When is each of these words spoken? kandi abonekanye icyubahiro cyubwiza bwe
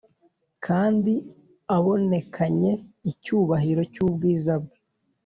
kandi 0.65 1.13
abonekanye 1.77 2.71
icyubahiro 3.11 3.81
cyubwiza 3.93 4.53
bwe 4.63 4.77